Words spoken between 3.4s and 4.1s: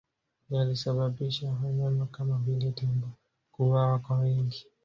kuuawa